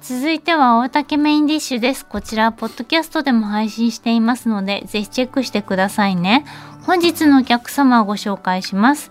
[0.00, 2.06] 続いては大竹メインディッシュです。
[2.06, 6.44] こちらポッドキャストでも配信していますのでぜひチェックしてくださいね。
[6.82, 9.10] 本日のお客様をご紹介します。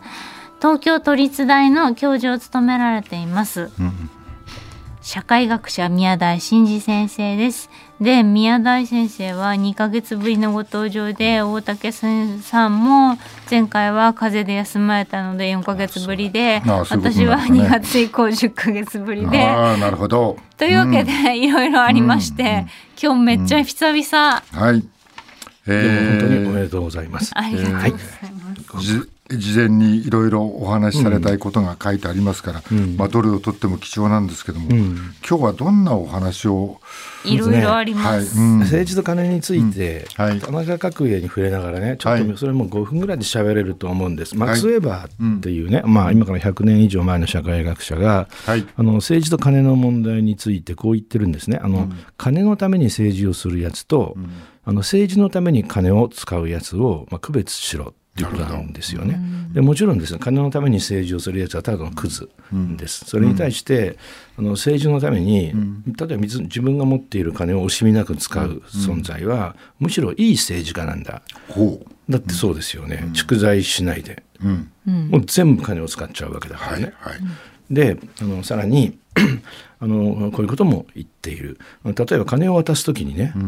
[0.59, 3.69] 東京都立大の教授を務められています、
[5.03, 7.69] 社会学者宮台真司先生です
[7.99, 12.07] で宮台先生は2ヶ月ぶりのご登場で大竹さ
[12.67, 13.17] んも
[13.49, 19.41] 前回は風邪で休まれたので4ヶ月ぶりで私はなるんですね2月以降10ヶ月ぶりで。
[19.41, 20.37] ああなるほど。
[20.57, 22.65] というわけでいろいろありまして、
[23.01, 24.83] 今日めっちゃ久々、はい。
[25.67, 27.31] えでも本当におーめでとうございます。
[27.35, 28.19] ありがとうございます、
[28.81, 32.63] じ事前にいろいろお話しされたいことが書いてありますから、
[32.95, 36.79] まあ、どれをとっても貴重なんですけども、今日はどんなお話を、
[37.25, 38.59] いろいろありはいます、うん。
[38.59, 40.25] 政治と金について、うん。
[40.25, 40.39] はい。
[40.39, 48.65] 田中角栄に触れながらねちょっはいとそれも5分ぐらいで喋れると思うんです、マックス・ウェーバーっていうね、まあ、今から100年以上前の社会学者が、はい。
[48.75, 51.59] あの政治と金の問題についてこう言ってるんですね。
[51.61, 54.15] あの、金のために政治をするやつと、
[54.63, 59.19] あの政治のために金を使うやつを、まあ、区別しろっていうことなんですよね。
[59.53, 62.29] でもちろんですね金のために政治をするやつはただのクズ
[62.75, 63.05] です。
[63.05, 63.97] それに対して、
[64.37, 65.53] あの政治のために、
[65.97, 71.21] 例えば自自分が持っている金を惜しみなく使う存在は、むしろいい政治家なんだ。
[71.49, 71.79] ほ
[72.09, 75.09] だってそうですよね、蓄財しないで、う、うん。
[75.09, 76.93] もう全部金を使っちゃうわけだからね。
[76.97, 77.21] はいはい。
[77.69, 78.97] であのさらに
[79.79, 81.59] あのこういうことも言っている。
[81.83, 83.39] 例えば金を渡す時にね、え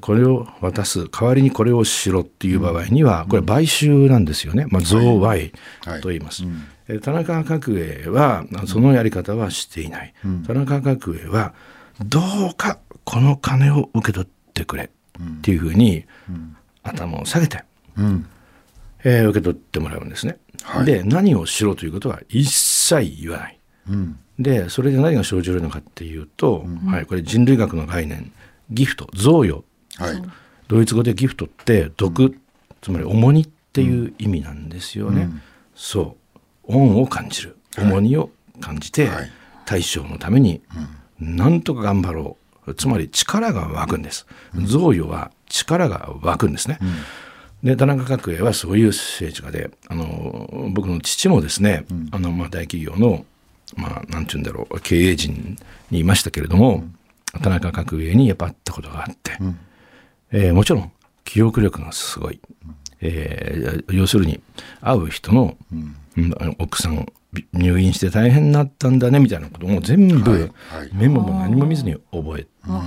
[0.00, 5.52] これを渡す代わりにこれをしろっていう場合には、これ買収なんですよね、まあ、贈賄
[5.84, 6.00] はい。
[6.00, 6.42] と言います、
[6.88, 10.14] え田中角栄はあそのやり方はしていない、
[10.46, 11.54] 田中角栄は
[12.04, 12.20] ど
[12.50, 16.04] うかこの金を受け取ってくれっていうふうに
[16.82, 17.62] 頭を下げて、
[17.96, 18.26] うん。
[19.04, 20.38] えー受け取ってもらうんですね。
[20.62, 20.84] はい。
[20.84, 23.58] で何をしろということは一切言わない。
[23.88, 24.18] うん。
[24.40, 28.32] でそれで何が生じるのかっていうと、はい、これ人類学の概念。
[28.70, 29.64] ギフト贈与
[29.98, 30.22] はい。
[30.68, 32.38] ドイツ語でギフトって毒、
[32.82, 35.28] つまり重荷っていう意味なんですよね。
[35.74, 36.16] そ
[36.66, 37.56] う恩を感じる。
[37.78, 38.30] 重荷を
[38.60, 39.30] 感じて、はい。
[39.64, 40.62] 大将のために
[41.18, 42.36] なんとか頑張ろ
[42.66, 42.74] う。
[42.74, 44.26] つまり力が湧くんです。
[44.54, 46.78] 贈与は力が湧くんですね。
[47.62, 53.24] で田中角栄はそういう政治家であの僕の父もですね、あのまあ大企業の
[53.76, 55.56] まあなんて言うんだろう経営陣
[55.90, 56.84] にいましたけれども、
[57.42, 59.38] 田中角栄にやっぱ会ったことがあって、
[60.32, 60.92] えーもちろん
[61.24, 62.40] 記憶力がすごい、
[63.00, 64.40] えー要するに
[64.80, 65.96] 会う人の、うん
[66.58, 72.44] 奥さんび入院して大変になったんだねみたいなことも全部、はいはいメモも何も見ずに覚え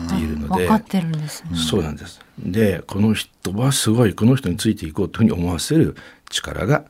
[0.08, 0.64] ているので。
[0.66, 2.20] 分かってるんですねそうなんです。
[2.40, 5.96] で、この人はすごい、この人についていこうというふうに思わせる
[6.30, 6.86] 力が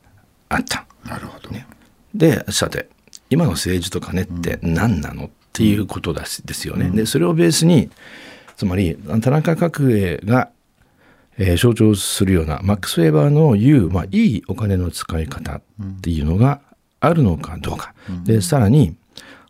[0.47, 0.85] あった。
[1.05, 1.49] なるほど、
[2.13, 2.89] で、さて、
[3.29, 6.89] 今の政治と金って何なのっていうことだしですよね。
[6.89, 7.89] で、それをベースに、
[8.59, 10.49] つまり、田中角栄が、
[11.37, 15.61] えー象徴するようなマックス・ウェーバーの言う、まあ、いいお金の使い方っ
[16.01, 16.59] ていうのが
[16.99, 17.93] あるのかどうか。
[18.25, 18.97] で、さらに、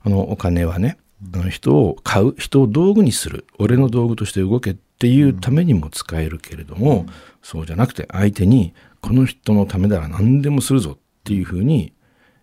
[0.03, 0.99] あの、お金はね、
[1.33, 7.07] あの人を買う、人を道具にする、俺の道具として動けっていうためにも使えるけれども、
[7.41, 11.93] そうじゃなくて相手に、この人のためなら何でもするぞっていうふうに、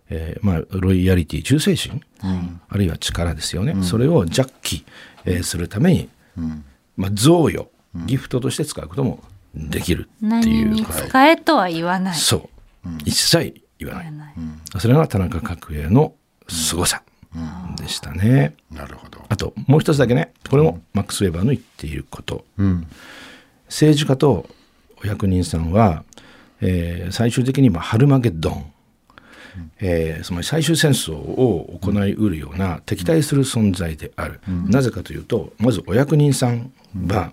[0.09, 2.01] えーまあ、ロイヤリティ忠誠心、
[2.67, 4.83] あるいは力ですよね、それをジャッキ、
[5.23, 6.09] えーするために、
[6.95, 7.69] まあ、贈与
[8.05, 10.85] ギフトとして使うこともできるっていう。
[10.85, 12.49] 使えとは言わない、そ
[12.85, 14.03] う、一切言わない。
[14.05, 14.35] 言わない。
[14.79, 16.13] それが田中角栄の
[16.47, 17.03] 凄さ
[17.77, 19.23] でしたね、なるほど。
[19.29, 20.31] あともう一つだけね。
[20.49, 22.87] これもマックス・ウェーバーの言っていること、うん。
[23.67, 24.49] 政治家と
[25.03, 26.03] お役人さんは、
[26.61, 28.73] えー最終的にまあハルマゲドン、
[29.79, 36.71] えーつまり最終戦争を行いうるような敵対する存在である、なぜかというとまずお役人さん
[37.07, 37.31] は、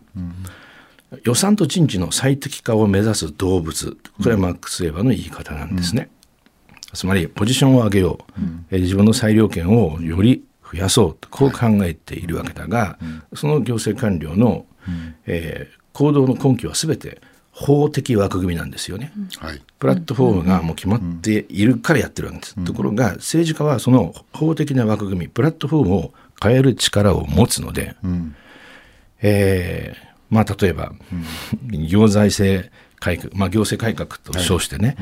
[1.23, 3.97] 予算と人事の最適化を目指す動物。
[4.23, 6.09] これはマックス・ウェーバーの言い方なんですね、
[6.93, 8.41] つまりポジションを上げよう、
[8.71, 11.17] えー自分の裁量権をより増やそう。
[11.21, 12.99] とこう考えているわけだが、
[13.35, 14.67] その行政官僚の、
[15.27, 17.21] えー行動の根拠は全て
[17.57, 19.13] 法的枠組みなんですよね。
[19.39, 19.63] はい。
[19.79, 22.65] プラットフォームがもう決まっているからやってるわけです。
[22.65, 27.95] ところが政治家はその法的な枠組みプラットフォームを変える力を持つので、
[29.23, 30.93] えーまあ例えば、
[31.71, 32.69] 行財政
[32.99, 34.97] 改革、まあ、行政改革と称してね、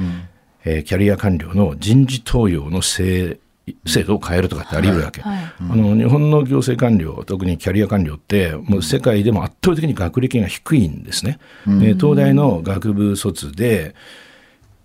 [0.64, 3.38] えーキャリア官僚の人事登用の制
[3.86, 13.94] 制度を変えるとかってあり得るわけ、はいあの日本の行政官僚特にキャリア官僚ってもう世界でも圧倒的に学歴が低いんですね、で東大の学部卒で、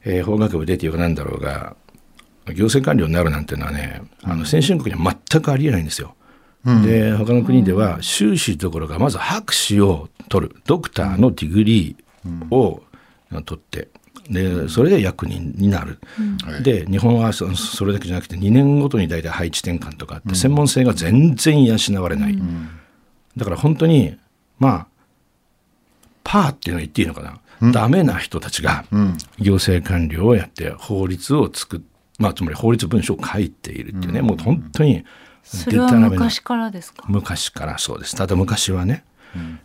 [0.04, 1.76] えー法学部出てよくなんだろうが
[2.54, 6.16] 行政官僚になるなんていうのはねあの先進国には全くありえないんですよ。
[6.84, 10.56] で他の国では修士どころかまず博士を取る。
[10.66, 12.84] ドクターのディグリーを
[13.46, 13.90] 取って
[14.30, 16.00] でそれで役人になる、
[16.62, 22.38] で日本はそそれだけじゃなくて2年ごとに大体配置転換とかあって、専門性が全然養われない、
[23.36, 24.18] だから本当に
[24.60, 24.88] まあ
[26.24, 28.86] パーっていうのは言っていいのかな、ダメな人たちが
[29.40, 31.82] 行政官僚をやって法律を作っ
[32.20, 35.06] まあ、つまり法律文書を書いているっていうね、もう本当に
[35.44, 37.06] それは昔からですか？
[37.08, 38.16] 昔からそうです。
[38.16, 39.06] ただ昔はね、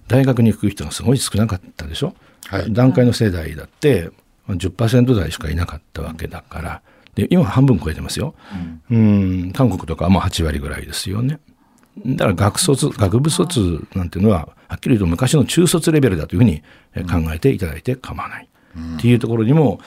[0.06, 2.14] 大学に行く人がすごい少なかったでしょ、
[2.48, 2.70] はい。
[2.70, 4.10] 段階の世代だって
[4.56, 6.82] 10%台しかいなかったわけだから
[7.14, 8.34] で今は半分超えてますよ、
[8.90, 11.40] うん、韓国とかはもう8割ぐらいですよね。
[12.06, 16.62] だから学卒学部卒なんていうのははっきり言うと昔の中卒レベルだというふうに
[16.94, 18.48] え考えていただいて構わない、
[18.96, 19.78] っていうところにも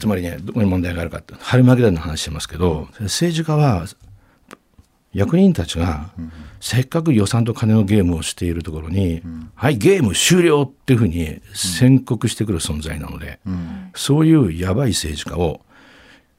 [0.00, 3.86] つまりねどこに問題があるかって春巻き団の話してますけど政治家は
[5.18, 6.10] 役人たちが
[6.60, 9.20] せっかく予算と金のゲームをしているところに
[9.54, 13.40] 「はいゲーム終了!」っていうふうに宣告してくる存在なので、
[13.94, 15.60] そういうやばい政治家を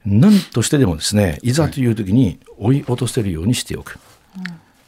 [0.06, 3.98] 何としてでもですねいざという時に追い落とせるようにしておく。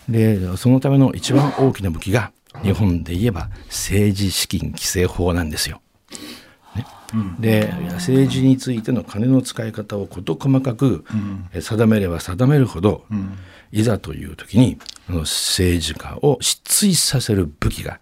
[0.08, 5.80] でそのための一番大きな武器が日本で言えば政治資金規正法なんですよ。
[7.40, 11.04] で政治についての金の使い方を事細かく
[11.52, 13.04] え定めれば定めるほど、
[13.70, 14.78] いざという時に
[15.08, 18.00] 政治家を失墜させる武器が、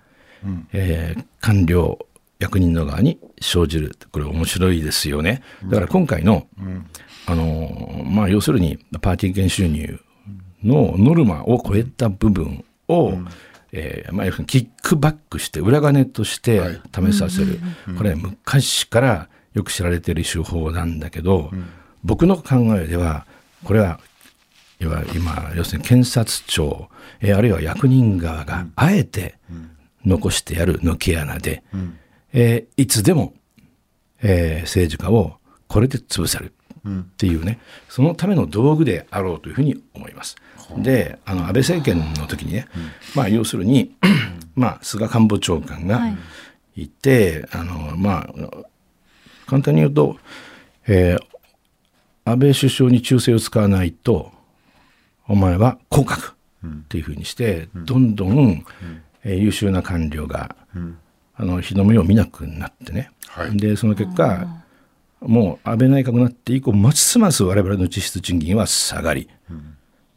[0.73, 1.99] えー官僚
[2.41, 3.97] 役人の側に生じる。
[4.11, 5.43] これ面白いですよね。
[5.67, 6.47] だから今回の、
[7.27, 10.01] あのまあ要するにパーティー券収入
[10.65, 13.13] のノルマを超えた部分を、
[13.73, 16.61] えーまあ、要するにキックバックして裏金として
[16.95, 17.61] 試させる、
[17.97, 21.51] これ昔からよく知られている手法なんだけど、
[22.03, 23.27] 僕の考えでは
[23.65, 24.01] これは
[25.15, 26.89] 今要するに検察庁、
[27.21, 29.37] えーあるいは役人側があえて
[30.05, 31.63] 残してやる抜け穴で、
[32.33, 33.35] えーいつでも、
[34.23, 35.35] えー政治家を
[35.69, 36.55] これで潰せる
[36.87, 40.37] っていうね、そのための道具であろうというふうに思います。
[40.79, 42.67] であの安倍政権の時にね、
[43.15, 43.95] まあ要するに、
[44.55, 46.17] まあ、菅官房長官がはい。
[46.77, 48.33] いて、あのまあ
[49.47, 50.17] 簡単に言うと、
[50.87, 51.25] えー
[52.27, 54.31] 安倍首相に忠誠を使わないと
[55.27, 56.35] お前は降格
[56.65, 58.65] っていうふうにして、どんどん、
[59.25, 60.55] えー優秀な官僚が、
[61.35, 63.57] あの日の目を見なくなってね、はい。
[63.57, 64.47] でその結果
[65.21, 69.29] もう安倍内閣になって以降ますます我々の実質賃金は下がり、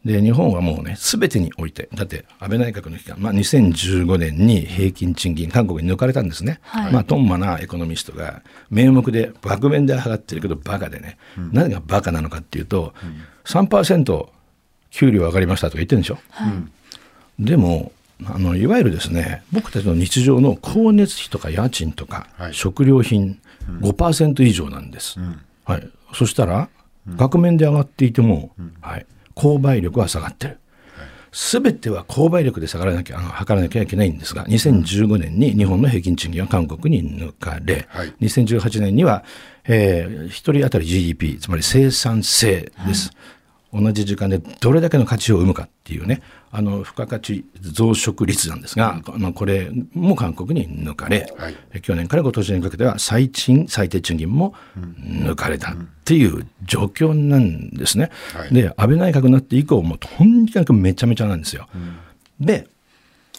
[0.06, 6.94] で日本はもうね全てにおいてだって安倍内閣の期間、まあ、2015年に平均賃金韓国に抜かれたんですね、はい。
[6.94, 11.18] まあ、トンマなエコノミストが名目で額面で上がってるけどバカでね、
[11.52, 12.94] 何がバカなのかっていうと、
[13.46, 14.28] 3%
[14.92, 16.18] 給料上がりましたとか言ってるんでしょ、
[17.40, 17.92] でも
[18.26, 22.54] あのいわゆるですね僕たちの日常の光熱費とか家賃とか、はい。
[22.54, 23.40] 食料品
[23.82, 25.20] 5%以上なんです、
[25.66, 26.70] はい、そしたら
[27.16, 28.52] 額面で上がっていても、
[28.82, 29.06] はい、
[29.36, 30.60] 購買力は下がってる。
[31.34, 38.14] すべては購買力で下がらなきゃ、測らなきゃいけないんですが、2015年に日本の平均賃金は韓国に抜かれ、はい。
[38.22, 39.24] 2018年には、
[39.66, 43.12] えー、1人当たり GDP、つまり生産性です。
[43.74, 46.22] 同じ時間でどれだけの価値を生むかっていうね、
[46.52, 51.56] あの付加価値増殖率なんですが、あのこれも韓国に抜かれ、はい。
[51.74, 58.12] え去年から今年にかけては最賃最低賃金も抜かれたっていう状況なんですね。
[58.36, 58.54] はい。
[58.54, 61.68] で安倍内閣になって以降もうとにかくめちゃめちゃなんですよ。
[62.40, 62.68] で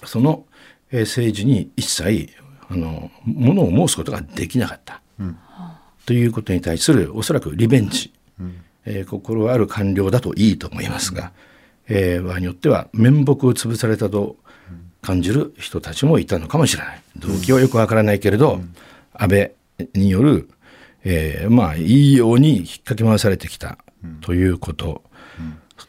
[0.04, 0.44] その、
[0.90, 2.30] えー政治に一切
[2.68, 5.00] あのものを申すことができなかった、
[6.06, 8.12] ということに対するおそらくリベンジ、
[8.86, 11.32] えー心ある官僚だといいと思いますが、
[11.88, 14.36] えー場合によっては面目を潰されたと
[15.02, 17.02] 感じる人たちもいたのかもしれない。
[17.16, 18.60] 動機はよくわからないけれど、
[19.12, 19.52] 安倍
[19.94, 20.48] による、
[21.04, 23.78] えーまあいいように引っかき回されてきた
[24.20, 25.02] ということ、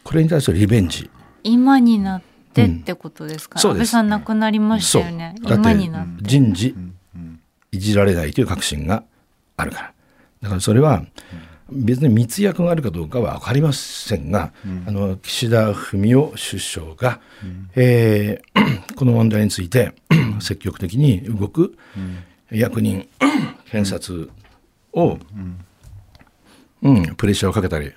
[0.04, 1.10] これに対するリベンジ。
[1.42, 2.22] 今になっ
[2.52, 5.34] てってことですか、そうです安倍さん亡くなりましたよね。
[5.42, 6.22] 今になって。
[6.22, 6.74] 人事
[7.72, 9.04] いじられないという確信が
[9.56, 9.92] あるから。
[10.42, 11.04] だからそれは
[11.70, 14.52] 別に密約があるかどうかは分かりませんが、
[14.86, 17.20] あの岸田文雄首相が、
[17.74, 19.92] えー この問題について
[20.40, 21.76] 積極的に動く
[22.50, 23.08] 役人
[23.70, 24.30] 検察
[24.92, 25.18] を、
[26.82, 27.92] うん、プレッシャーをかけたり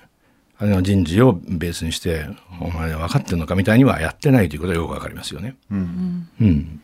[0.58, 2.26] あるいは人事をベースにして
[2.60, 5.56] お前分かってるのかみたいにはやってないということはよく分かりますよね。
[5.70, 6.80] うん。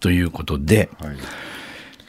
[0.00, 1.16] ということで、はい。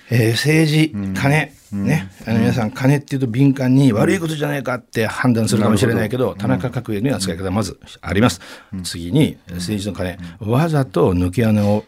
[0.09, 8.41] えー政治、金、ね、あの皆さん、金っていうと敏感に悪いことじゃないかって判断するかもしれないけど、田中角栄の扱い方はまずあります。
[8.83, 11.83] 次に、政治の金、わざと抜け穴を、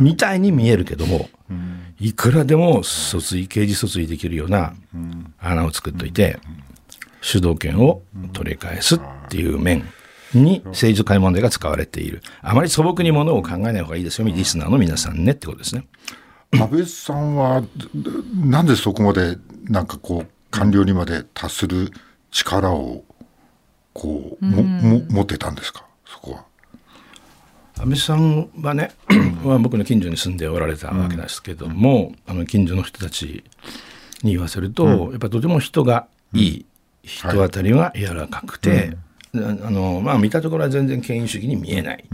[0.00, 1.28] みたいに見えるけども、
[2.00, 4.74] いくらでも訴追、刑事訴追できるような
[5.38, 6.40] 穴を作っといて、
[7.20, 8.02] 主導権を
[8.32, 9.84] 取り返すっていう面
[10.34, 12.22] に政治と金問題が使われている。
[12.40, 15.84] あまり素朴にものを考えない方がいいですよ、リスナーの皆さんねってことですね。
[16.52, 17.62] 安倍さんは
[18.34, 21.90] なんでそこまでなんかこう官僚にまで達する
[22.30, 23.04] 力を
[23.94, 26.44] こうも、も持ってたんですかそこは。
[27.78, 28.92] 安倍さんはね、
[29.42, 33.44] まあ、僕の近所に住んでおられたわけですけども、あの近所の人たち
[34.22, 36.66] に言わせると、やっぱとても人がいい、
[37.02, 38.96] 人当たりは柔らかくて、
[39.34, 42.04] あのまあ、見たところは全然権威主義に見えない、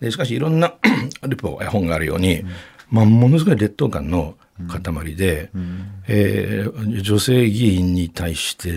[0.00, 0.74] でしかしいろんな
[1.22, 2.44] ルポや本があるように、
[2.90, 4.36] まあ、ものすごい劣等感の
[4.68, 5.50] 塊で、
[6.06, 8.72] えー女性議員に対して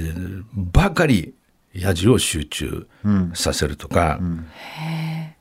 [0.54, 1.34] ばかり
[1.74, 2.88] やじを集中
[3.34, 4.20] させるとか、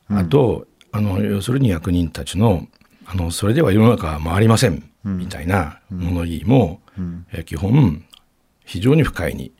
[0.09, 2.67] あとあの要するに役人たちの
[3.05, 6.81] あのそれでは世の中は回りませんみたいな物言いも、
[7.31, 8.03] えー基本
[8.65, 9.51] 非常に不快に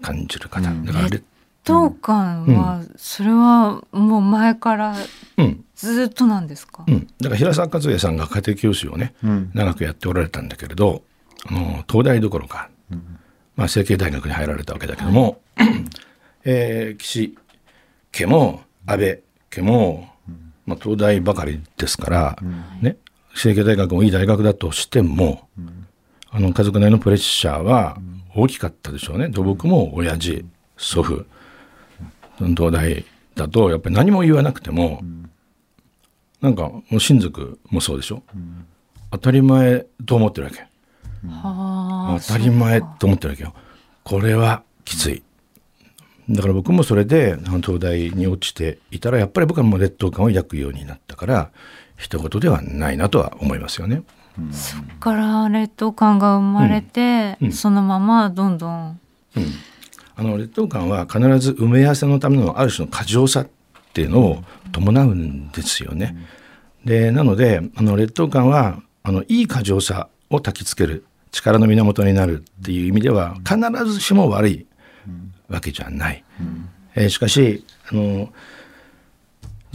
[0.00, 1.24] 感じる方、だから劣
[1.66, 4.94] 当感は、それはもう前から
[5.36, 5.62] うん。
[5.76, 9.14] ずっとなんですか、うん、だから平沢和也さんが家庭教師をね、
[9.52, 11.02] 長くやっておられたんだけれど
[11.44, 12.70] あの東大どころか、
[13.56, 15.42] まあ、成蹊大学に入られたわけだけども、
[16.44, 17.36] えー岸
[18.10, 19.20] 家も安倍
[19.50, 20.08] 家も、
[20.64, 22.38] まあ、東大ばかりですから、
[22.80, 22.96] ね、
[23.34, 25.46] 成蹊大学もいい大学だとしても、
[26.30, 27.98] あの家族内のプレッシャーは
[28.34, 29.28] 大きかったでしょうね。
[29.28, 30.46] 土木も親父
[30.78, 31.26] 祖父
[32.38, 35.02] 東大だとやっぱり何も言わなくても、
[36.40, 38.22] なんかもう親族もそうでしょ、
[39.10, 40.66] 当たり前と思ってるわけ。
[41.28, 43.54] はあ当たり前と思ってるわけよ。
[44.04, 45.22] これはきつい。
[46.28, 51.50] だから僕もそれで東大に落ちていたらやっぱり僕はもう劣等感を抱くようになったから
[51.96, 54.02] 一言ではないなとは思いますよね。
[54.52, 59.00] そっから劣等感が生まれて、そのままどんどん
[60.16, 63.48] あの劣等感は必ず埋め合わせのためのある種の過剰さっ
[63.92, 64.42] ていうのを
[64.72, 66.16] 伴うんですよね。
[66.84, 74.66] でなのであの劣等感はあのいい過剰さを焚きつける力の源になるっていう意味では必ずしも悪い
[75.48, 76.24] わけじゃない。
[76.94, 78.30] えーしかしあの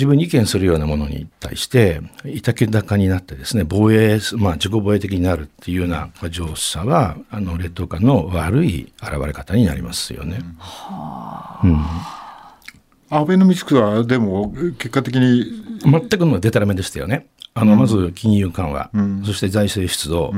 [0.02, 10.40] 自分に意見するようなものに対していたけだかになってですね防衛、まあ、自己防衛的になるっていうような過剰さはあの劣等感の悪い現れ方になりますよね。
[13.12, 15.46] アベノミクスはでも結果的に
[15.84, 17.28] 全くのデタラメでしたよね。
[17.54, 18.90] あのまず金融緩和、
[19.24, 20.34] そして財政出動、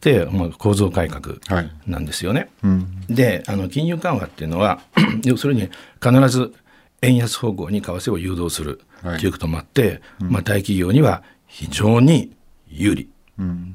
[0.00, 1.72] で、まあ、構造改革はい。
[1.88, 2.50] なんですよね。
[2.62, 3.04] うん。
[3.08, 4.80] であの金融緩和っていうのは
[5.24, 5.70] 要するに
[6.00, 6.54] 必ず
[7.02, 9.20] 円安方向に為替を誘導するはい。
[9.20, 12.32] ということもあって、まあ、大企業には非常に
[12.68, 13.08] 有利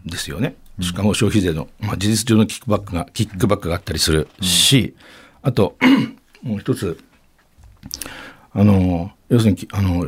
[0.06, 0.56] ですよね。
[0.82, 4.96] しかも消費税の、まあ、事実上のキックバックがキックバックがあったりするし、
[5.42, 5.78] あと
[6.42, 7.00] もう一つ
[8.54, 10.06] あの要するにきあの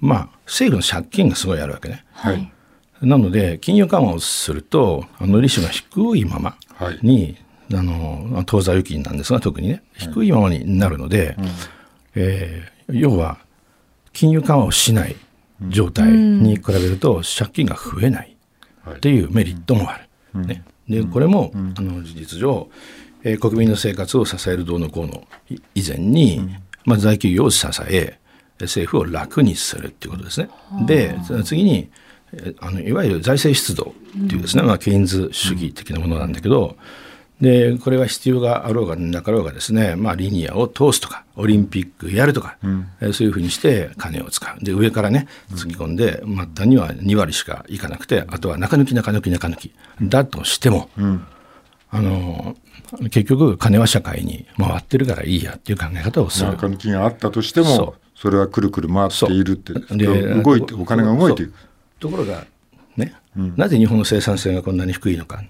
[0.00, 2.04] まあ政府の借金がすごいあるわけね。
[2.12, 2.52] はい。
[3.00, 6.98] なので金融緩和をするとあの利子が低いままはい。
[7.02, 7.36] に、
[7.72, 9.82] あの当座預金なんですが特にね。
[9.94, 11.36] 低いままになるので、
[12.18, 13.36] えー要は
[14.14, 15.14] 金融緩和をしない
[15.68, 18.34] 状態に比べると借金が増えない
[18.90, 20.00] っていうメリットもあ
[20.32, 20.46] る。
[20.46, 22.70] ね、でこれも、あの事実上、
[23.24, 26.48] えー国民の生活を支えるどうのこうのい以前に、
[26.86, 28.18] まあ、大企業を支え
[28.60, 30.48] 政府を楽にするっていうことですね。
[30.86, 31.90] で次に
[32.32, 33.94] えーあのいわゆる財政出動
[34.24, 36.78] っていうですね、まあ、ケインズ主義的なものなんだけど、
[37.40, 42.56] でこれは必要があろうがなかろうがですね、まあ、リニアを通すとかオリンピックやるとか、
[43.00, 44.64] えーそういうふうにして金を使う。
[44.64, 49.72] で上からねつぎ込んで末端には2割しかいかなくてあとは中抜き中抜き中抜き。
[50.02, 50.90] だとしても、
[51.90, 52.56] あの
[53.10, 56.50] 結局金は社会に回ってるからいいやっていう考え方をする。
[56.50, 61.52] 中抜きがあったとしてそもそれはくるくる回っているってで動いてお金が動いていく。
[61.52, 61.68] そう。
[62.00, 62.44] ところが
[62.96, 65.42] ね、なぜ日本の生産性がこんなに低いのか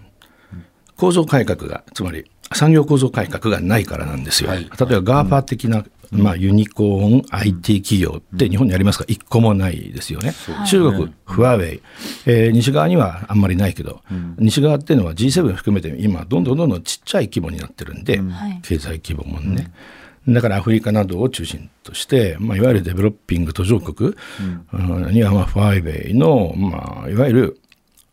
[0.99, 4.51] 構造改革がつまり産業構造改革がないからなんですよ。
[4.51, 4.61] はい。
[4.61, 9.05] 例えば GAFA 的な、まあ、ユニコーン IT 企業って日本にありますか？
[9.07, 10.33] 一個もないですよね。
[10.67, 11.83] 中国、フワウェイ、
[12.27, 14.01] えー西側にはあんまりないけど、
[14.39, 18.61] 西側っていうのは G7 含めて今どんどんどんどんちっちゃい規模になってるんで、はい。
[18.63, 19.71] 経済規模もね。
[20.27, 24.15] だからアフリカなどを中心として、まあ、いわゆるデベロッピング途上国
[24.73, 25.13] うん。
[25.13, 27.61] には、まあ、ファイベイの、まあ、いわゆる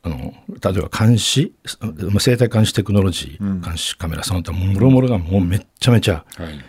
[0.05, 6.59] あの例えば監視まあ生態監視テクノロジー、監視カメラその他もろもろがもうめっちゃめちゃはい。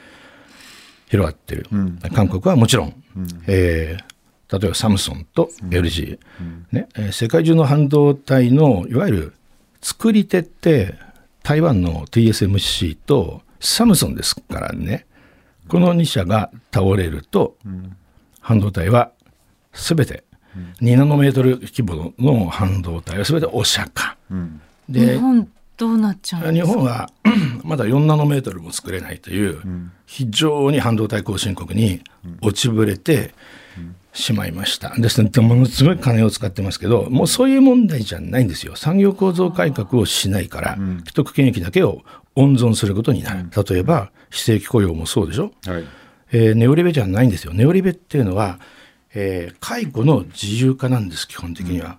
[1.09, 1.69] 広がってる、
[2.15, 3.03] 韓国はもちろん、
[3.47, 4.17] えー
[4.49, 6.19] 例えばサムソンと LG、
[6.71, 6.89] ね。
[6.97, 9.35] えー世界中の半導体のいわゆる
[9.81, 10.95] 作り手って
[11.43, 15.07] 台湾の TSMC とサムソンですからね。
[15.69, 17.57] この2社が倒れると、
[18.41, 19.11] 半導体は
[19.73, 20.23] 全て
[20.81, 24.15] 2ナノメートル規模の半導体は全てお釈迦、
[24.89, 26.73] 日で本どうなっちゃうんですか？
[26.73, 27.11] 日本は
[27.65, 29.61] まだ4ナノメートルも作れないという、
[30.07, 32.01] 非常に半導体後進国に
[32.41, 33.35] 落ちぶれて
[34.15, 34.95] しまいました。
[34.99, 38.75] ですので、ものすごい金を使ってますけど、もうそういう問題じゃないんですよ。
[38.77, 42.03] 産業構造改革をしないから、既得権益だけを
[42.35, 43.51] 温存することになる。
[43.69, 45.53] 例えば、非正規雇用もそうでしょ？
[45.67, 45.85] はい
[46.33, 47.53] えーネオリベじゃないんですよ。
[47.53, 48.59] ネオリベっていうのは、
[49.19, 51.97] えー解雇の自由化なんです、基本的には。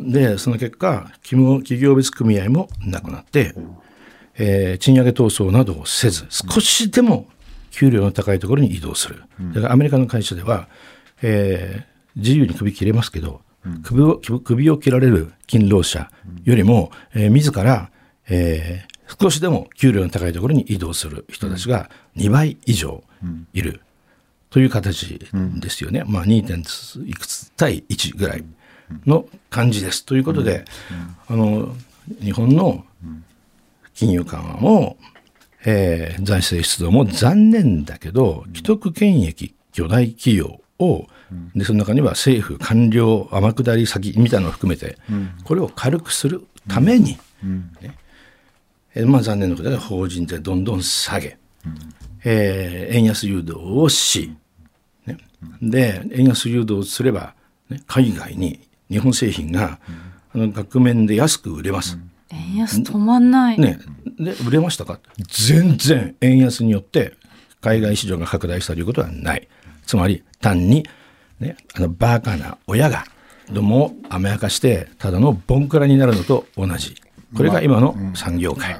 [0.00, 3.54] で、その結果、企業企業別組合もなくなって、
[4.36, 7.28] えー賃上げ闘争などをせず、少しでも
[7.70, 9.22] 給料の高いところに移動する。
[9.54, 10.68] だからアメリカの会社では、
[11.22, 13.42] えー自由に首切れますけど、
[13.84, 16.10] 首を首首を切られる勤労者
[16.44, 17.90] よりも、えー自ら、
[18.28, 23.02] えー少しでも給料の高いところに移動する人たちが2倍以上
[23.54, 23.80] いる
[24.50, 25.18] という形
[25.60, 26.04] ですよね。
[26.06, 27.06] まあ 2.
[27.06, 28.44] いくつ対1ぐらい
[29.06, 30.04] の感じです。
[30.04, 30.64] ということで、
[31.28, 31.74] あの
[32.22, 32.84] 日本の
[33.94, 34.96] 金融緩和も、
[35.64, 41.06] えー財政出動も残念だけど、既得権益巨大企業を、
[41.54, 44.96] でその中には政府官僚天下り先みたいなのを含めて、
[45.44, 47.18] これを軽くするために、
[47.82, 47.96] ね
[48.94, 51.38] えーまあ、残念なことで法人税どんどん下げ、
[52.30, 54.34] えー円安誘導をし、
[55.06, 55.16] ね、
[55.62, 57.34] で円安誘導すれば、
[57.70, 59.78] ね、海外に日本製品が、
[60.34, 61.98] あの額面で安く売れます。
[62.30, 63.78] 円安止まんない、ね、
[64.18, 65.00] で売れましたか？
[65.28, 67.14] 全然円安によって
[67.60, 69.48] 海外市場が拡大したということはない。
[69.86, 70.86] つまり単に、
[71.40, 73.04] ね、あのバカな親が
[73.50, 76.94] どもを甘やかしてただのボンクラになるのと同じ。
[77.34, 78.76] これが今の産業界、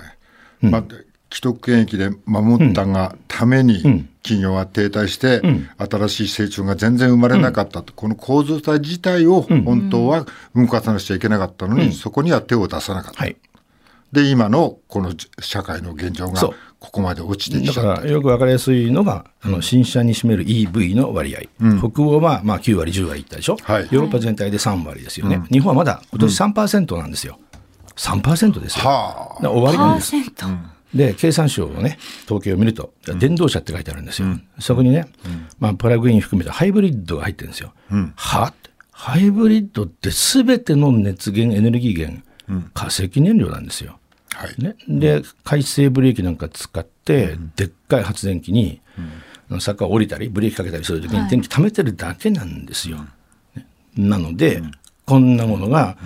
[0.60, 0.84] まあ、
[1.30, 5.42] 既得権益で守ったがために企業は停滞して、
[5.78, 13.20] 新しい成長が全然生まれなかったと、この構造体自体を本当は動かさなくちゃいけなかったのに、そこには手を出さなかった。
[13.20, 13.36] はい。
[14.12, 18.02] で今のこの社会の現状がここまで落ちてきだかちゃった。
[18.04, 21.40] らよく分かりやすいのが、あの新車に占める EV の割合、
[21.78, 23.82] 北欧はまあ9割、10割いったでしょ、はい。
[23.90, 27.38] ヨーロッパ全体で3割ですよね、日本はまだ今年3%なんですよ、
[27.96, 30.12] 3%ですよ、はだから終わりなんです。
[30.94, 35.08] で経産省のね統計を見ると電動車って書いてあるんですよ、そこにね、
[35.58, 37.72] まあ、プラグイン含めたハイブリッドが入ってるんですよ、
[38.16, 42.22] はってハイブリッドって全ての熱源エネルギー源、
[42.74, 43.98] 化石燃料なんですよ、
[44.34, 44.62] あはい。
[44.62, 48.80] ね、で回生ブレーキなんか使って、でっかい発電機に、
[49.60, 52.98] 坂を降りたりブレーキかけたりするときに電気溜めてるだけなんですよ、
[53.54, 53.66] ね。
[53.96, 54.62] なので、
[55.06, 55.96] こんなものが、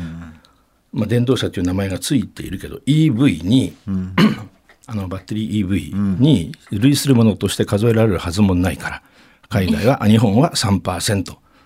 [0.93, 3.75] まあ、電動車という名前がついているけど EV に、
[4.87, 9.03] あのバッテリー EV に類するものとして数えられるはずもないから
[9.49, 11.23] 海外はあ 日本は3%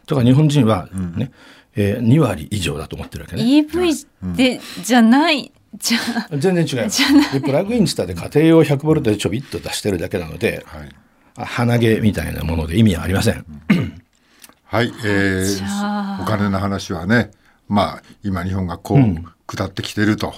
[0.07, 1.31] とか日本人はね、
[1.75, 3.43] えー2割以上だと思ってるわけね。
[3.43, 5.99] EV で、じゃないじゃ
[6.31, 7.33] あ全然違います。
[7.33, 10.89] でプラグインって言ったって家庭用100ボルトでちょびっと出してるだけなので、はい。
[11.37, 13.45] あ鼻毛みたいなもので意味はありません。
[14.65, 17.31] はい、えー、お金の話はね、
[17.69, 18.99] まあ、今日本がこう、
[19.47, 20.35] 下ってきてると、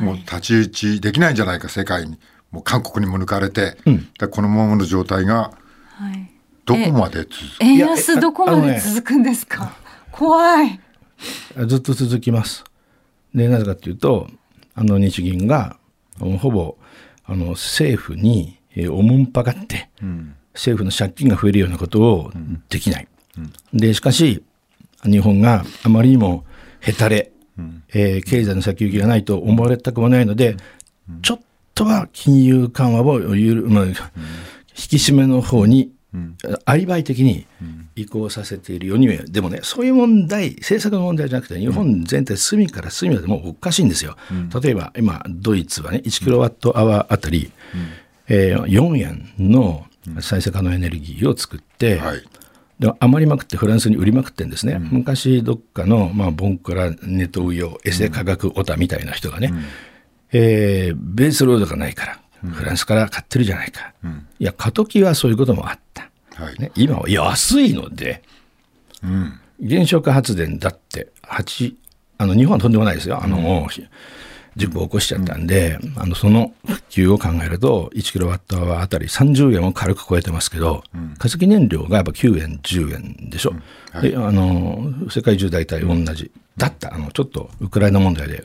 [0.00, 2.18] もう太刀打ちできないんじゃないか、世界に。
[2.50, 3.76] もう韓国にも抜かれて、
[4.18, 5.52] でこのままの状態が
[5.94, 6.30] はい。
[6.64, 7.36] どこまで続く？
[7.60, 9.74] 円いや安どこまで続くんですか、
[10.12, 10.80] 怖い。
[11.66, 12.64] ずっと続きます。
[13.34, 14.28] でなぜかというと
[14.74, 15.78] あの日銀が
[16.18, 16.76] もうほぼ
[17.24, 19.90] あの政府にえーおもんぱかって、
[20.54, 22.32] 政府の借金が増えるようなことを
[22.68, 23.08] できない。
[23.72, 24.42] でしかし
[25.04, 26.44] 日本があまりにも
[26.80, 27.32] へたれ、
[27.94, 30.56] えー経済の先行きがないと思われたくもないので、
[31.22, 31.40] ちょっ
[31.74, 33.94] とは金融緩和をゆる、まあ、引
[34.74, 35.92] き締めの方に、
[36.64, 37.46] アリバイ的に
[37.94, 39.30] 移行させているように見える。
[39.30, 44.16] でもねそういう問題政策の問題じゃなくて日本全体隅から隅までもうおかしいんですよ、
[44.62, 47.52] 例えば今ドイツはね1キロワットアワーあたり、
[48.28, 49.86] えー4円の
[50.20, 52.22] 再生可能エネルギーを作って、はい
[52.78, 59.52] で余りまくってフランスに売りまくってんですね、昔どっかの、まあ、ボンクラネトウヨエセ科学オタみたいな人がね、
[60.32, 63.92] えーベースロードがないから、フランスから買ってるじゃないか、
[64.38, 66.58] いや過渡期はそういうこともあった、はい。
[66.60, 68.22] ね、今は安いので
[69.02, 69.40] うん。
[69.68, 71.74] 原子力発電だって8
[72.18, 73.22] あの日本はとんでもないですよ。
[73.22, 73.68] あの、
[74.58, 80.82] 事故を起こしちゃったんで、あのその普及を考えると、1キロワットアワーあたり30円を軽く超えてますけど、
[81.16, 83.54] 化石燃料がやっぱ9円、10円でしょ。
[84.02, 86.30] であの世界中大体同じ。
[86.56, 88.42] だったあのちょっとウクライナ問題で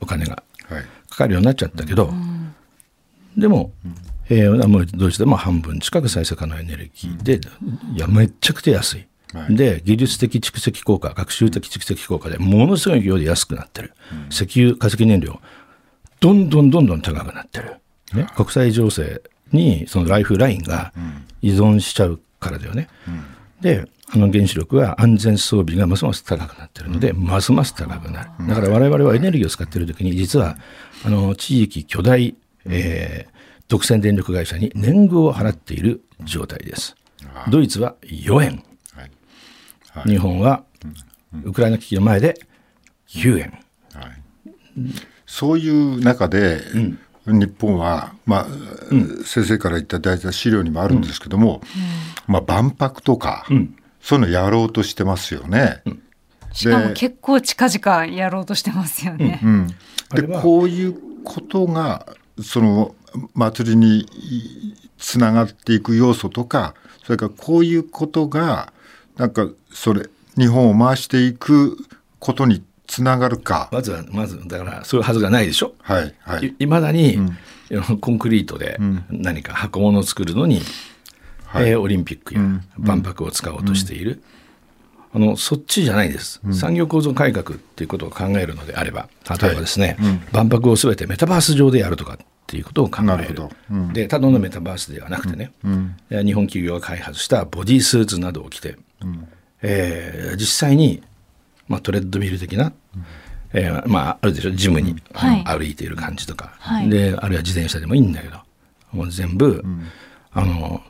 [0.00, 0.42] お金が
[1.08, 2.12] かかるようになっちゃったけど、
[3.36, 3.72] でも、
[4.28, 7.40] えー、ドイツでも半分近く再生可能エネルギーで、
[7.94, 9.06] いやめっちゃくちゃ安い。
[9.50, 15.40] で技術的蓄積効果学習的蓄積効果でものすごい量で安くなってる、うん、石油化石燃料
[16.20, 17.76] どんどんどんどん高くなってる、
[18.14, 20.92] ね、国際情勢にそのライフラインが
[21.42, 23.24] 依存しちゃうからだよね、うん、
[23.60, 28.48] であの原子力は安全装備がますます高くなってるので、うん、ますます高くなる。
[28.48, 30.56] だから我々はエネルギーを使っている時に実は
[31.04, 32.34] あの地域巨大、
[32.66, 36.96] えー、独占電力会社に年貢を払っている状態です。
[37.50, 38.69] ドイツは4円はい、
[40.06, 40.64] 日本は
[41.44, 42.38] ウクライナ危機の前で
[43.08, 43.58] 9円、
[43.92, 44.22] はい、
[45.26, 46.62] そういう中で、
[47.26, 48.46] うん、日本は、まあ、
[48.90, 51.60] うん、先生から言った大体資料にもあるんですけども、
[52.28, 53.46] うん、まあ、万博とか、
[54.00, 55.82] そういうのやろうとしてますよね。
[56.52, 59.40] しかも結構近々やろうとしてますよね。
[60.14, 62.06] でこういうことが
[62.42, 62.94] その
[63.34, 64.06] 祭りに
[64.98, 66.74] つながっていく要素とか
[67.04, 68.72] それからこういうことが
[69.20, 71.76] なんかそれ日本を回していく
[72.18, 73.68] ことにつながるか。
[73.70, 75.74] まずはまずだからそういうはずがないでしょ？
[75.82, 76.54] はいはい。
[76.58, 77.16] いまだに、
[77.70, 78.78] うん、コンクリートで
[79.10, 80.62] 何か箱物を作るのに、
[81.54, 82.40] うん、えー、オリンピックや
[82.78, 84.22] 万博を使おうとしている、
[85.12, 95.52] あのそっちじゃないです、うん、産業構造改革っていうことを考えるのであれば例えばですね、はいうん、万博をすべてメタバース上でやるとかっていうことを考える、うん、でただのメタバースではなくてね、
[96.08, 98.76] 日本企業が開発したボディースーツなどを着て
[99.62, 101.02] えー、実際に、
[101.68, 102.72] まあ、トレッドミル的な、
[103.52, 104.50] えーまあ、あるでしょ？
[104.50, 108.38] ジムに、はい、歩いている感じとか、はい、であるいは自転車でもいいんだけど。
[108.92, 109.86] もう全部、うん、
[110.32, 110.82] あの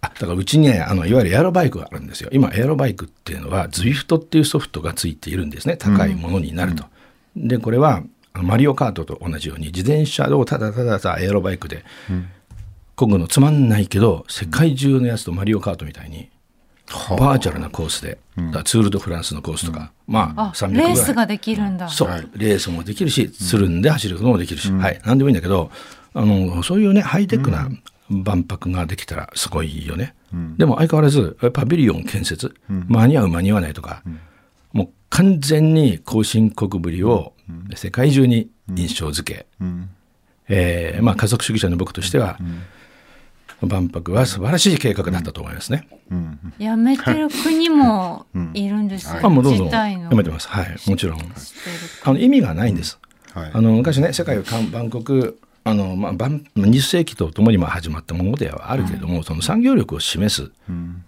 [0.00, 2.30] あだからうちにねあのいわゆるエアロバイクがあるんですよ。
[2.32, 5.76] 今エアロバイクっていうのは ZWIFT っていうソフトがついているんですね。
[5.76, 6.84] 高いものになると。
[7.36, 11.84] うん、でこれはマリオカートと同じように自転車をただたださエアロバイクで
[12.96, 16.30] 漕ぐのつまんないけど世界中のやつとマリオカートみたいに
[17.18, 21.88] バーチャルなコースで、うん、ツール・ド・フランスのコースとか、うん、まあ300ぐらいレースができるんだ。
[21.88, 25.00] そう、はい、レースもできるしつるんで走ることもできるし、うん、はい。
[25.04, 25.70] 何でもいいんだけど
[26.14, 27.68] あのそういうねハイテクな
[28.08, 30.14] 万博ができたらすごいよね、
[30.56, 34.02] でも相変わらずパビリオン建設、間に合う間に合わないとか、
[34.72, 37.34] もう完全に後進国ぶりを
[37.74, 39.46] 世界中に印象付け、
[40.48, 42.38] えーまあ、家族主義者の僕としては、
[43.62, 45.88] 万博は素晴らしい計画だったと思いますね。
[46.58, 48.68] やめてる国もい。
[48.68, 50.48] るんですよ、あもうどんどんやめてます。
[50.48, 51.20] はい、もちろん。
[52.04, 52.98] あの意味がないんです。
[53.34, 54.38] あの昔ね世界
[54.72, 60.50] 万国あのまあ、20世紀とともにまあ始まったものではあるけれども、うん、その産業力を示すっ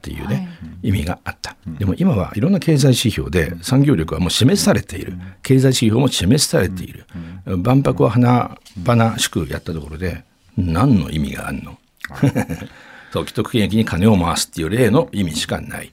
[0.02, 0.50] ていうね、
[0.82, 7.06] うん、意味があった、うん、でも今はいろんな経済指標で産業力はもう示されている、経済指標も示されている、
[7.46, 10.24] 万博は華々しくやったところで
[10.58, 11.78] 何の意味があるの？
[13.12, 15.92] そう既得権益に金を回すっていう例の意味しかない。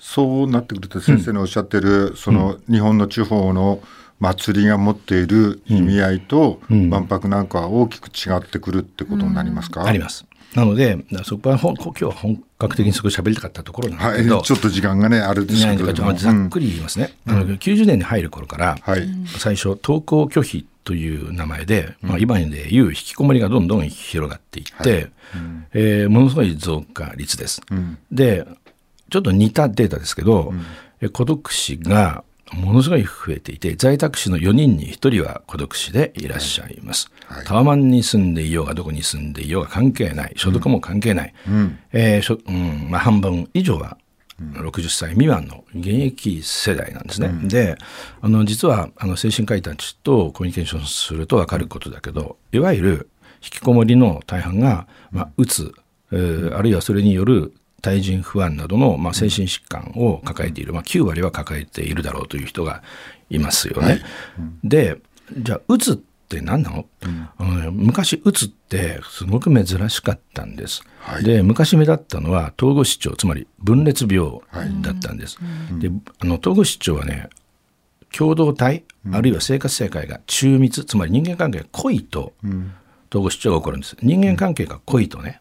[0.00, 3.80] そうなってくると先生のおっしゃってる、うん、その日本の地方の
[4.18, 10.24] 祭りが持っている意味合いと、万博なんかは大きく違ってくるってことになりますか、あります。
[10.54, 19.06] なので、そこは今日は本格的にすごい喋りたかったところなんですけど、はい、ちょっと時間がね、あるんですけどざっくり言いますね、うん、あの90年に入る頃から、はい、
[19.38, 25.10] 最初、登校拒否という名前で、まあ、今でいう引きこもりがどんどん広がっていって、はい。
[25.74, 27.60] えー、ものすごい増加率です。
[27.72, 28.46] うん、で
[29.10, 30.54] ちょっと似たデータですけど、
[31.00, 32.22] うん、孤独死が
[32.52, 40.34] ものすごい増えていて在宅死の4人に1人は孤独死でいらっしゃいます、はい、タワマンに住んでいようがどこに住んでいようが関係ない。
[40.36, 41.78] 所得も関係ない、うん。
[41.92, 43.98] えーうんまあ、半分以上は
[44.40, 47.28] 60歳未満の現役世代なんですね。
[47.28, 47.76] うん、で
[48.20, 53.10] あの実はあの精神科医たちとコミュニケーションすると分かることだけどいわゆる
[53.42, 55.72] 引きこもりの大半が、まあ、うつ、
[56.12, 62.82] えー、あるいはそれによる対人不安などの、まあ、精神疾患を抱えている、まあ、9割は抱えているだろうという人が
[63.30, 63.86] いますよね。
[63.86, 64.02] はい。
[64.38, 64.98] うん、で
[65.38, 66.86] じゃあうつって何なの？
[67.38, 70.82] うん、昔うつってすごく珍しかったんです。
[70.98, 74.40] はい、で昔目立ったのは統合失調つまり分裂病
[74.82, 75.38] だったんです。
[75.38, 75.44] は
[75.76, 77.30] い、であの統合失調はね
[78.12, 82.32] 共同体、あるいは生活世界が中密つまり人間関係が濃いと、
[83.10, 83.96] 統合失調が起こるんです。
[84.00, 85.40] 人間関係が濃いとね、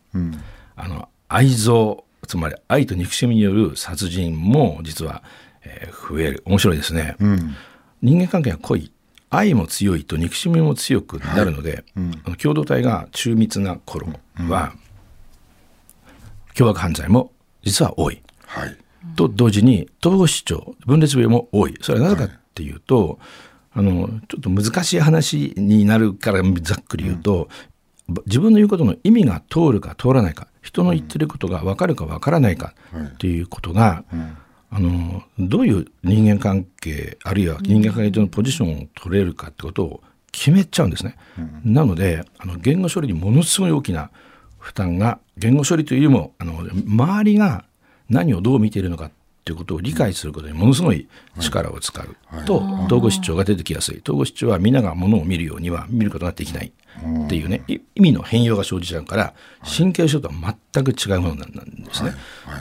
[0.75, 5.23] あの愛憎つまり愛と憎しみによる殺人も実は、
[5.63, 6.43] えー、増える。
[6.45, 7.15] 面白いですね。
[8.01, 8.91] 人間関係が濃い
[9.29, 11.83] 愛も強いと憎しみも強くなるので、はい。
[11.97, 14.07] うん、共同体が中密な頃
[14.49, 17.31] は、うん、凶悪犯罪も
[17.63, 18.21] 実は多い。
[18.45, 18.77] はい、
[19.15, 21.75] と同時に統合失調分裂病も多い。
[21.81, 23.19] それはなぜかっていうと、
[23.71, 27.49] はい、あのちょっと難しい話になるからざっくり言うと、
[28.07, 34.03] うん、自分の言うことの意味が通るか通らないか人の言ってることが分かるか分からないかっていうことが、
[34.75, 40.01] あのどういう人間関係あるいは人間関係上のポジションを取れるかってことを
[40.33, 41.15] 決めちゃうんですね。
[41.39, 44.11] うん、なのであの言語処理にものすごい大きな
[44.59, 47.63] 負担が言語処理というよりもあの周りが
[48.09, 49.11] 何をどう見ているのか
[49.45, 51.08] ということを理解することにものすごい
[51.39, 54.01] 力を使うと、統合失調が出てきやすい。
[54.03, 56.71] 統合失調は皆がものを見るようには見ることができない
[57.25, 62.13] っていうね意味の変容が生じちゃうから神経症とは全く違うものなんですね。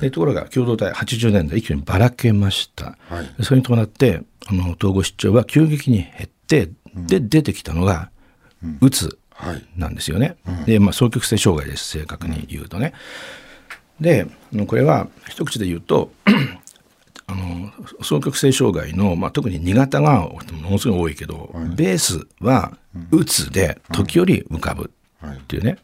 [0.02, 2.98] でところが共同体80年代一気にばらけました。
[3.42, 8.10] それに伴ってあの統合失調は急激に減ってで出てきたのが
[8.82, 9.18] うつ
[9.76, 10.36] なんですよね。
[10.66, 12.92] で、まあ、双極性障害です正確に言うとね。
[14.00, 14.26] で
[14.66, 16.10] これは一口で言うと
[17.26, 22.76] あの双極性障害の、まあ、特に2型がものすごい多いけど、はい、ベースは
[23.10, 24.90] うつで時折浮かぶ
[25.24, 25.78] っていうね、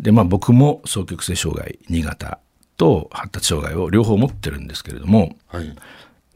[0.00, 2.40] でまあ僕も双極性障害2型
[2.76, 5.76] と発達障害を両方持ってるんですけれども、はい、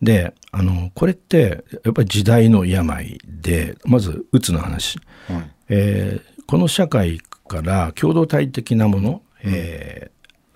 [0.00, 10.12] であのこれってやっぱり時代の病でまずうつの話、はい、えー、この社会から共同体的なもの、え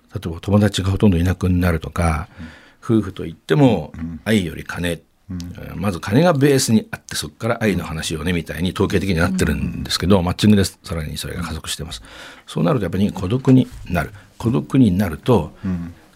[0.09, 2.60] ー、例えば友達がほとんどいなくなるとか、うん
[2.97, 3.93] 夫婦といっても
[4.25, 5.39] 愛より金、うん、
[5.75, 12.01] まず金がベースにあってそこから愛の話をねみたいに統計的になってるんですけど、マッチングでさらにそれが加速してます。
[12.47, 14.11] そうなるとやっぱり孤独になる。
[14.37, 15.53] 孤独になると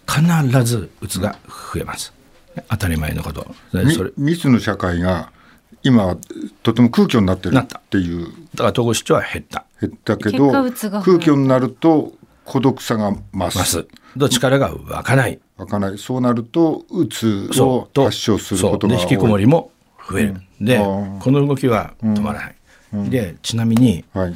[0.07, 1.37] 必ずうつが
[1.73, 2.13] 増えます。
[2.69, 3.47] 当たり前のこと。
[3.71, 5.31] それ密の社会が
[5.83, 6.17] 今
[6.63, 8.25] とても空虚になってるっていう。
[8.55, 9.65] だから統合失調は減った。
[9.79, 10.71] 減ったけど空
[11.19, 12.13] 虚になると
[12.45, 15.39] 孤独さが増す増力が湧かない。
[15.57, 15.97] 湧かない。
[15.97, 17.07] そうなるとう。
[17.07, 19.71] つを発症することが引きこもりも
[20.09, 22.55] 増える、うん、でこの動きは止まらない、
[22.93, 24.35] うん、でちなみに、はい、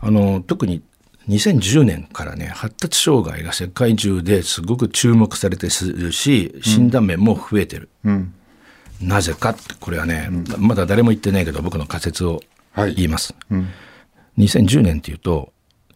[0.00, 0.82] あの特に
[1.28, 8.34] 2010年からね発達障害が世界中ですごく注目されてるし診断面も増えてる、うん、
[9.00, 12.40] なぜかってこれはね、まだ誰も言ってないけど僕の仮説を
[12.74, 13.58] 言います、は
[14.36, 15.52] い、2010年っていうと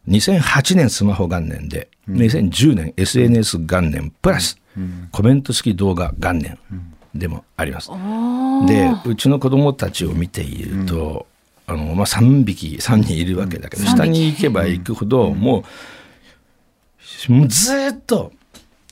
[0.09, 6.59] 2008年スマホ元年で、うん、2010年 SNS 元年プラス、うん、コメント付き動画元年
[7.15, 7.91] でもあります。
[8.67, 11.27] でうちの子供たちを見ていると、
[11.67, 15.65] あのまあ、3匹3人いるわけだけど、下に行けば行くほど、も
[17.29, 18.33] うもうずっと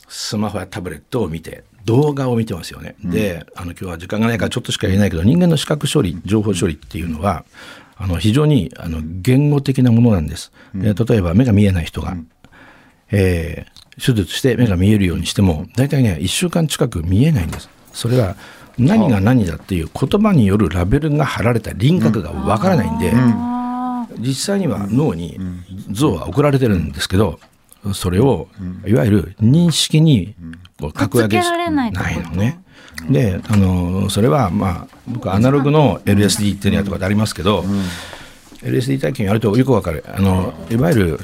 [0.09, 2.97] スマホやタブレットを見て動画を見てますよね。
[3.05, 7.45] であの今日は時間がないからちょっとしか言えないけど人間の視覚処理情報処理っていうのは、
[7.97, 10.53] あの非常にあの言語的なものなんです。
[10.75, 12.29] うん、例えば目が見えない人が、うん、
[13.11, 17.69] えー、手術して目が見えるようにしても大体ね1週間近く見えないんです。
[17.93, 18.37] それは
[18.79, 23.13] 何が何だっていう言葉によるラベルが貼られた輪郭がわからないんで、
[24.19, 25.39] 実際には脳に
[25.91, 27.39] 像は送られてるんですけど
[27.93, 28.49] それを
[28.87, 30.35] いわゆる認識に
[30.93, 32.64] 格上げしないのね。
[33.11, 37.83] であのそれはまあ僕アナログの LSD っていうのとかでありますけど、うん、
[38.63, 40.05] LSD 体験やるとよくわかる。
[40.09, 41.21] あのいわゆる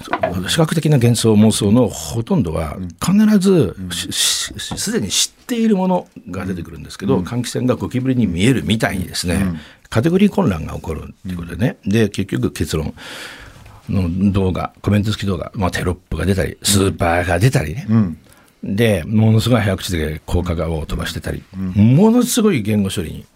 [0.48, 12.94] 視覚的な幻想妄想のほとんどは必ずすでに知っているものが出てくるんですけど、換気扇がゴキブリに見えるみたいにですね、カテゴリー混乱が起こるっていうことでね、で結局結論。
[13.88, 18.18] の動画コメント付き動画、まあ、テロップが出たりスーパーが出たりね、うん
[18.62, 23.26] でものすごい早口で効果を飛ばしてたり、うん、ものすごい言語処理に、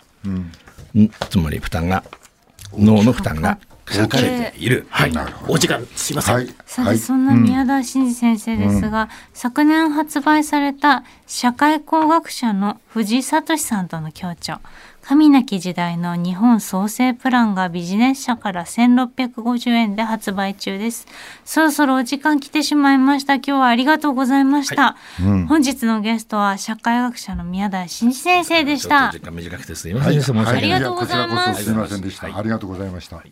[0.94, 2.04] うん、つまり負担が
[2.76, 4.86] 脳の負担がかかれている。
[4.88, 5.12] はい、
[5.46, 6.34] お時間すいません。
[6.36, 14.58] はい、さて、そんな宮田真司先生ですが、うん、昨年発売された社会工学者の藤井聡さんとの協調。
[15.06, 21.06] 神なき時代の日本創生プランがビジネス社から1650円で発売中です。
[21.44, 23.34] そろそろお時間来てしまいました。
[23.34, 24.82] 今日はありがとうございました。
[24.82, 29.10] はいうん、本日のゲストは社会学者の宮台真司先生でした。
[29.12, 31.64] 時間短くてすいません、はい、ありがとうございます。
[31.64, 32.34] すみませんでした。
[32.34, 33.22] ありがとうございました。